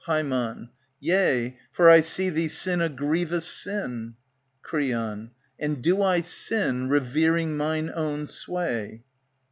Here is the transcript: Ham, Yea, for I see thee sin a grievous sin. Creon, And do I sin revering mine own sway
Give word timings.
Ham, 0.05 0.71
Yea, 0.99 1.55
for 1.71 1.87
I 1.87 2.01
see 2.01 2.31
thee 2.31 2.47
sin 2.47 2.81
a 2.81 2.89
grievous 2.89 3.45
sin. 3.45 4.15
Creon, 4.63 5.29
And 5.59 5.83
do 5.83 6.01
I 6.01 6.21
sin 6.21 6.89
revering 6.89 7.55
mine 7.55 7.91
own 7.93 8.25
sway 8.25 9.03